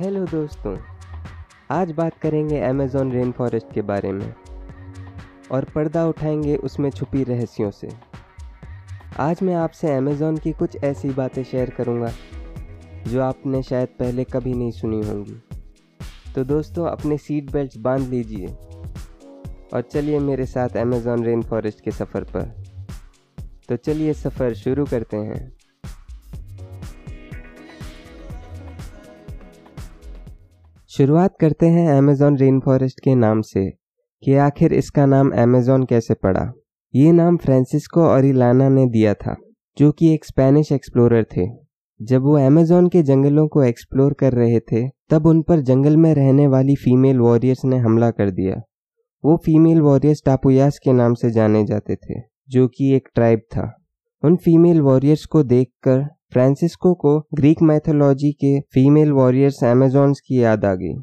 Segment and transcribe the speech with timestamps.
[0.00, 0.76] Hello दोस्तों,
[1.70, 4.32] आज बात करेंगे अमेज़ॉन रेन फॉरेस्ट के बारे में
[5.50, 7.88] और पर्दा उठाएँगे उसमें छुपी रहस्यों से।
[9.18, 12.12] आज मैं आपसे अमेज़ॉन की कुछ ऐसी बातें शेयर करूँगा,
[13.06, 15.40] जो आपने शायद पहले कभी नहीं सुनी होंगी।
[16.34, 18.46] तो दोस्तों, अपने सीट बेल्ट बाँध लीजिए
[19.74, 22.52] और चलिए मेरे साथ अमेज़ॉन रेन फॉरेस्ट के सफ़र पर।
[23.68, 25.59] तो चलिए सफ़र शुरू करते हैं।
[30.90, 33.70] शुरुआत करते हैं अमेज़ॉन रेन फॉरेस्ट के नाम से,
[34.22, 36.52] कि आखिर इसका नाम अमेज़ॉन कैसे पड़ा।
[36.94, 39.36] ये नाम फ्रांसिस्को और इलाना ने दिया था,
[39.78, 41.46] जो कि एक स्पेनिश एक्सप्लोरर थे।
[42.02, 46.14] जब वो अमेज़ॉन के जंगलों को एक्सप्लोर कर रहे थे, तब उन पर जंगल में
[46.14, 48.60] रहने वाली फीमेल वॉरियर्स ने हमला कर दिया।
[49.24, 53.72] वो फीमेल वॉरियर्स टापुयास के नाम से जाने जाते थे, जो कि एक ट्राइब था।
[54.22, 60.64] उन फीमेल वॉरियर्स को देखकर फ्रांसिस्को को ग्रीक मैथोलॉजी के फीमेल वॉरियर्स अमेजोन्स की याद
[60.64, 60.94] आ गई।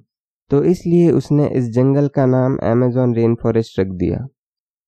[0.50, 4.28] तो इसलिए उसने इस जंगल का नाम अमेजोन रेन फॉरेस्ट रख दिया।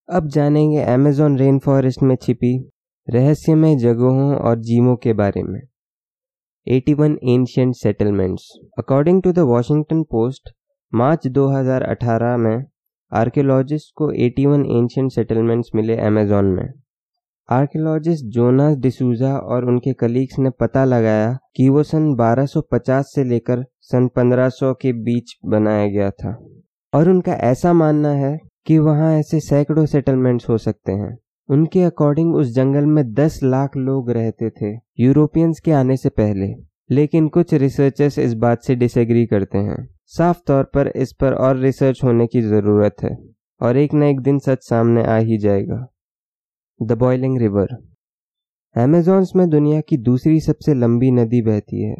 [0.08, 2.70] अब जानेंगे अमेजोन रेन फॉरेस्ट में छिपी
[3.10, 5.60] रहस्यमय जगहों और जीवों के बारे में।
[6.68, 8.58] 81 ancient settlements.
[8.78, 10.50] According to the Washington Post,
[10.94, 12.64] March 2018 में
[13.12, 16.72] आर्कियोलॉजिस्ट को 81 एंशियंट सेटलमेंट्स मिले अमेजोन में।
[17.52, 23.64] आर्कियोलॉजिस्ट जोनास डिसूजा और उनके कलीग्स ने पता लगाया कि वो सन 1250 से लेकर
[23.80, 26.46] सन 1500 के बीच बनाया गया था।
[26.94, 32.34] और उनका ऐसा मानना है कि वहाँ ऐसे सैकड़ों सेटलमेंट्स हो सकते हैं। उनके अकॉर्डिंग
[32.34, 36.54] उस जंगल में 10 लाख लोग रहते थे, यूरोपियंस के आने से पहले।
[36.90, 41.56] लेकिन कुछ रिसर्चर्स इस बात से डिसएग्री करते हैं। साफ़ तौर पर इस पर और
[41.56, 43.18] रिसर्च होने की ज़रूरत है,
[43.60, 45.86] और एक न एक दिन सच सामने आ ही जाएगा।
[46.82, 47.68] द बॉइलिंग रिवर
[48.76, 51.94] एमेजॉन्स में दुनिया की दूसरी सबसे लंबी नदी बहती है।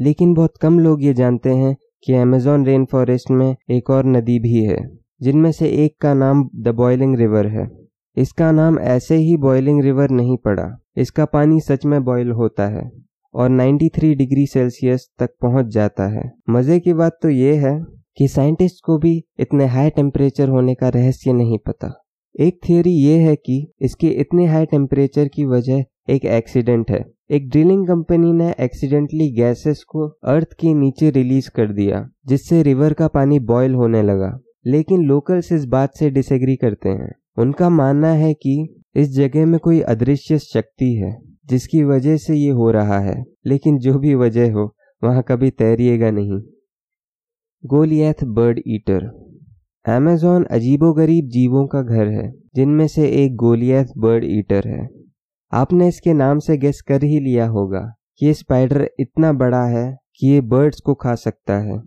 [0.00, 4.38] लेकिन बहुत कम लोग ये जानते हैं कि अमेजॉन रेन फॉरेस्ट में एक और नदी
[4.38, 7.68] भी है, जिनमें से एक का नाम द बॉयलिंग रिवर है।
[8.16, 12.90] इसका नाम ऐसे ही बॉयलिंग रिवर नहीं पड़ा। इसका पानी सच में बॉयल होता है
[13.34, 17.84] और 93 डिग्री सेल्सियस तक पहुँच जाता है। मज़े की बात तो ये है
[18.16, 22.01] कि साइंटिस्ट को भी इतने हाई टेम्परेचर होने का रहस्य नहीं पता।
[22.40, 27.48] एक थियोरी ये है कि इसके इतने हाई टेम्परेचर की वजह एक एक्सीडेंट है। एक
[27.48, 33.08] ड्रिलिंग कंपनी ने एक्सीडेंटली गैसेस को अर्थ के नीचे रिलीज़ कर दिया, जिससे रिवर का
[33.08, 38.34] पानी बॉयल होने लगा। लेकिन लोकल्स इस बात से डिसएग्री करते हैं। उनका मानना है
[38.34, 43.24] कि इस जगह में कोई अदृश्य शक्ति है, जिसकी वजह से ये हो रहा है।
[43.46, 46.40] लेकिन जो भी वजह हो, वहाँ कभी तैरिएगा नहीं।
[47.66, 49.31] गोलियथ बर्ड ईटर
[49.88, 54.88] अमेजोन अजीबोगरीब जीवों का घर है, जिनमें से एक गोलियथ बर्ड ईटर है।
[55.52, 59.96] आपने इसके नाम से गेस कर ही लिया होगा कि ये स्पाइडर इतना बड़ा है
[60.16, 61.82] कि ये बर्ड्स को खा सकता है।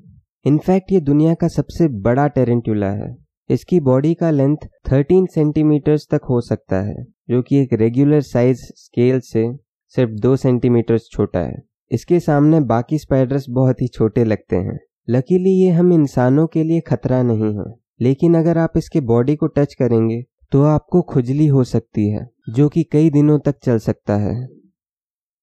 [0.45, 3.17] इनफैक्ट ये दुनिया का सबसे बड़ा टेरेंटुला है।
[3.49, 4.57] इसकी बॉडी का लेंथ
[4.91, 9.55] 13 सेंटीमीटर्स तक हो सकता है, जो कि एक रेगुलर साइज़ स्केल से
[9.87, 14.79] सिर्फ़ दो सेंटीमीटर्स छोटा है। इसके सामने बाकी स्पाइडर्स बहुत ही छोटे लगते हैं।
[15.09, 19.47] लकीली ये हम इंसानों के लिए खतरा नहीं है। लेकिन अगर आप इसके बॉडी को
[19.49, 24.15] टच करेंगे तो आपको खुजली हो सकती है, जो कि कई दिनों तक चल सकता
[24.17, 24.35] है।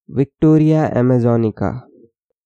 [0.08, 1.70] विक्टोरिया एमेजोनिका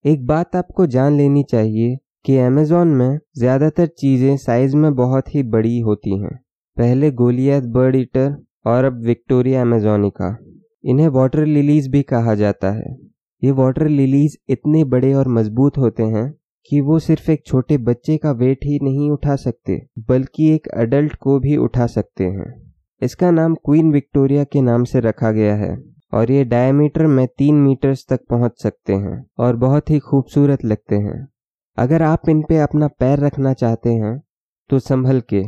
[0.04, 5.42] एक बात आपको जान लेनी चाहिए कि अमेजोन में ज़्यादातर चीज़ें साइज़ में बहुत ही
[5.44, 6.34] बड़ी होती हैं।
[6.76, 8.34] पहले गोलियत बर्ड ईटर
[8.66, 10.36] और अब विक्टोरिया एमेजोनिका
[10.84, 12.94] इन्हें वाटर लिलीज भी कहा जाता है।
[13.42, 16.26] ये वाटर लिलीज इतने बड़े और मज़बूत होते हैं
[16.68, 21.14] कि वो सिर्फ़ एक छोटे बच्चे का वेट ही नहीं उठा सकते, बल्कि एक अडल्ट
[21.14, 25.76] को भी उठा सकते हैं। इसका नाम क्वीन विक्टोरिया के नाम से रखा गया है,
[26.12, 30.96] और ये डायमीटर में तीन मीटर्स तक पहुँच सकते हैं, और बहुत ही खूबसूरत लगते
[30.96, 31.26] हैं।
[31.78, 34.20] अगर आप इन पे अपना पैर रखना चाहते हैं
[34.70, 35.42] तो संभल के,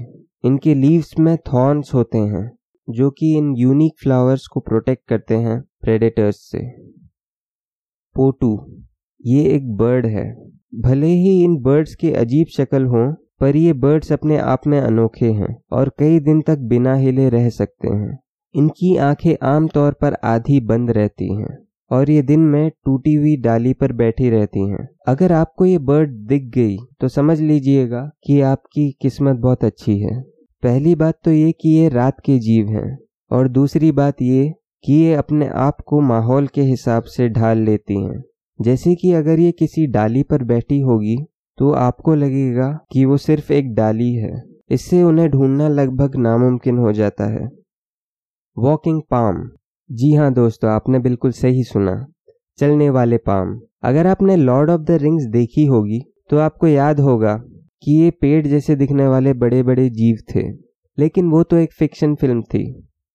[0.44, 2.50] इनके लीव्स में थॉर्न्स होते हैं,
[2.88, 6.58] जो कि इन यूनिक फ्लावर्स को प्रोटेक्ट करते हैं प्रेडेटर्स से।
[8.16, 8.80] पोटू,
[9.20, 14.12] ये एक बर्ड है। भले ही इन बर्ड्स की अजीब शक्ल हो, पर ये बर्ड्स
[14.12, 18.18] अपने आप में अनोखे हैं और कई दिन तक बिना हिले रह सकते हैं।
[18.54, 21.56] इनकी आँखें आमतौर पर आधी बंद रहती हैं
[21.90, 26.12] और ये दिन में टूटी हुई डाली पर बैठी रहती हैं। अगर आपको ये बर्ड
[26.28, 30.20] दिख गई तो समझ लीजिएगा कि आपकी किस्मत बहुत अच्छी है।
[30.62, 32.98] पहली बात तो ये कि ये रात के जीव हैं
[33.30, 34.52] और दूसरी बात ये
[34.84, 38.22] कि ये अपने आप को माहौल के हिसाब से ढाल लेती हैं।
[38.58, 41.16] जैसे कि अगर ये किसी डाली पर बैठी होगी
[41.58, 46.92] तो आपको लगेगा कि वो सिर्फ़ एक डाली है। इससे उन्हें ढूंढना लगभग नामुमकिन हो
[46.92, 47.48] जाता है।
[48.56, 49.42] वॉकिंग पाम
[49.90, 51.94] जी हाँ दोस्तों, आपने बिल्कुल सही सुना।
[52.58, 56.00] चलने वाले पाम। अगर आपने लॉर्ड ऑफ़ द रिंग्स देखी होगी
[56.30, 57.34] तो आपको याद होगा
[57.82, 60.48] कि ये पेड़ जैसे दिखने वाले बड़े बड़े जीव थे।
[60.98, 62.64] लेकिन वो तो एक फिक्शन फ़िल्म थी।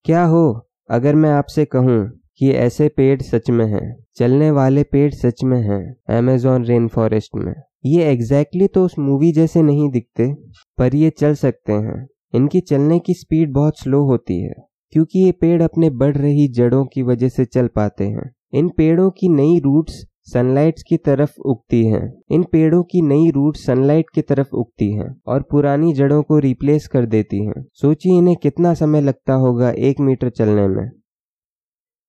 [0.05, 0.67] क्या हो?
[0.89, 1.99] अगर मैं आपसे कहूँ
[2.39, 7.35] कि ऐसे पेड़ सच में हैं, चलने वाले पेड़ सच में हैं अमेजोन रेन फॉरेस्ट
[7.35, 7.53] में।
[7.85, 10.33] ये एग्जैक्टली exactly तो उस मूवी जैसे नहीं दिखते,
[10.77, 14.53] पर ये चल सकते हैं। इनकी चलने की स्पीड बहुत स्लो होती है,
[14.93, 19.09] क्योंकि ये पेड़ अपने बढ़ रही जड़ों की वजह से चल पाते हैं। इन पेड़ों
[19.09, 20.03] की नई रूट्स
[20.33, 25.09] सनलाइट की तरफ़ उगती हैं। इन पेड़ों की नई रूट सनलाइट की तरफ़ उगती हैं
[25.27, 29.99] और पुरानी जड़ों को रिप्लेस कर देती हैं। सोचिए इन्हें कितना समय लगता होगा एक
[29.99, 30.89] मीटर चलने में।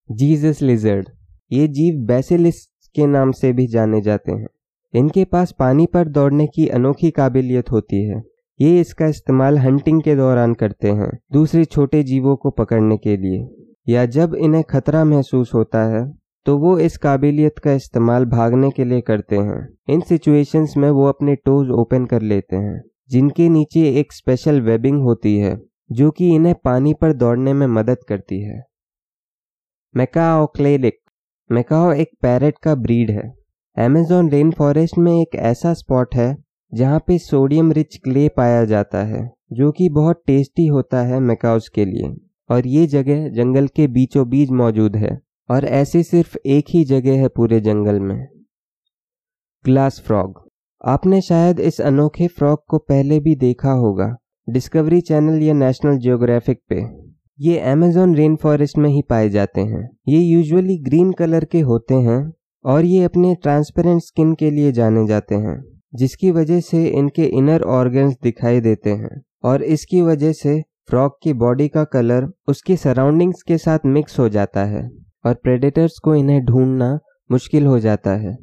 [0.09, 1.07] Jesus lizard.
[1.51, 2.65] ये जीव बेसिलिस
[2.95, 4.47] के नाम से भी जाने जाते हैं।
[4.93, 8.21] इनके पास पानी पर दौड़ने की अनोखी काबिलियत होती है।
[8.59, 13.47] ये इसका इस्तेमाल हंटिंग के दौरान करते हैं, दूसरे छोटे जीवों को पकड़ने के लिए।
[13.87, 16.05] या जब इन्हें खतरा महसूस होता है
[16.45, 21.05] तो वो इस काबिलियत का इस्तेमाल भागने के लिए करते हैं। इन सिचुएशंस में वो
[21.05, 25.57] अपने टोज ओपन कर लेते हैं, जिनके नीचे एक स्पेशल वेबिंग होती है,
[25.91, 28.61] जो कि इन्हें पानी पर दौड़ने में मदद करती है।
[29.97, 30.93] मैकाओ क्लेलिक
[31.51, 33.33] मैकाओ एक पैरेट का ब्रीड है।
[33.77, 36.37] अमेजोन रेन फॉरेस्ट में एक ऐसा स्पॉट है,
[36.73, 41.69] जहाँ पे सोडियम रिच क्ले पाया जाता है, जो कि बहुत टेस्टी होता है मैकाउस
[41.69, 42.15] के लिए।
[42.49, 47.21] और ये जगह जंगल के बीचों बीच मौजूद है, और ऐसी सिर्फ़ एक ही जगह
[47.21, 48.27] है पूरे जंगल में।
[49.65, 50.49] ग्लास फ्रॉग
[50.85, 54.15] आपने शायद इस अनोखे फ्रॉग को पहले भी देखा होगा।
[54.49, 57.04] डिस्कवरी चैनल या नेशनल जियोग्राफिक पे।
[57.39, 61.93] ये अमेजोन रेन फॉरेस्ट में ही पाए जाते हैं। ये यूजुअली ग्रीन कलर के होते
[62.01, 62.19] हैं
[62.65, 65.55] और ये अपने ट्रांसपेरेंट स्किन के लिए जाने जाते हैं,
[65.93, 71.33] जिसकी वजह से इनके इनर ऑर्गन्स दिखाई देते हैं और इसकी वजह से फ्रॉग की
[71.33, 74.83] बॉडी का कलर उसकी सराउंडिंग्स के साथ मिक्स हो जाता है
[75.25, 76.97] और प्रेडेटर्स को इन्हें ढूंढना
[77.29, 78.35] मुश्किल हो जाता है।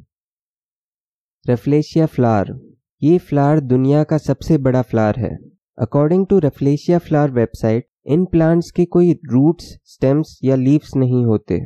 [1.45, 2.53] रेफ्लेशिया फ्लावर
[3.01, 5.35] ये फ्लावर दुनिया का सबसे बड़ा फ्लावर है।
[5.77, 11.59] According to rafflesia flower website in plants के कोई रूट्स स्टेम्स या लीव्स नहीं होते।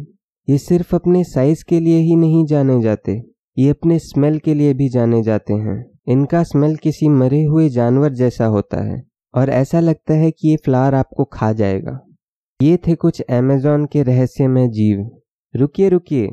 [0.48, 3.22] ये सिर्फ़ अपने साइज़ के लिए ही नहीं जाने जाते,
[3.58, 8.14] ये अपने स्मेल के लिए भी जाने जाते हैं। इनका स्मेल किसी मरे हुए जानवर
[8.14, 9.02] जैसा होता है,
[9.34, 12.00] और ऐसा लगता है कि ये फ्लावर आपको खा जाएगा।
[12.60, 15.10] ये थे कुछ अमेजोन के रहस्यमय जीव।
[15.54, 16.28] रुकिए रुकिए।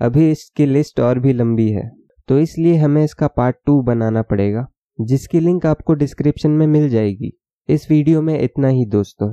[0.00, 1.90] अभी इसकी लिस्ट और भी लंबी है
[2.28, 4.66] तो इसलिए हमें इसका पार्ट टू बनाना पड़ेगा,
[4.98, 7.32] जिसकी लिंक आपको डिस्क्रिप्शन में मिल जाएगी।
[7.68, 9.28] इस वीडियो में इतना ही दोस्तों।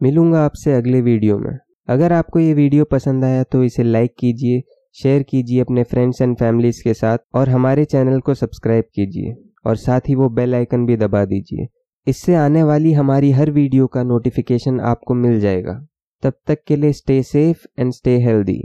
[0.00, 1.58] मिलूँगा आपसे अगले वीडियो में।
[1.88, 4.60] अगर आपको ये वीडियो पसंद आया तो इसे लाइक कीजिए,
[4.96, 9.34] शेयर कीजिए अपने फ्रेंड्स एंड फैमिलीज़ के साथ और हमारे चैनल को सब्सक्राइब कीजिए
[9.66, 11.66] और साथ ही वो बेल आइकन भी दबा दीजिए।
[12.06, 15.80] इससे आने वाली हमारी हर वीडियो का नोटिफिकेशन आपको मिल जाएगा।
[16.22, 18.60] तब तक के लिए stay safe and stay healthy